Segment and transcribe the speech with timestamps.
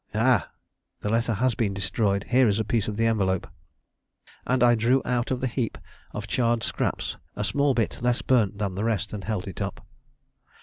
[0.15, 0.49] Ah,
[1.01, 3.45] the letter has been destroyed; here is a piece of the envelope,"
[4.47, 5.77] and I drew out of the heap
[6.11, 9.85] of charred scraps a small bit less burnt than the rest, and held it up.